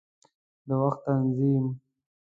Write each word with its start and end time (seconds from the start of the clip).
د 0.67 0.69
وخت 0.81 0.99
تنظیم 1.05 1.65